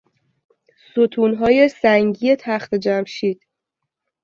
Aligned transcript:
ستونهای 0.91 1.69
سنگی 1.69 2.35
تخت 2.35 2.75
جمشید 2.75 3.47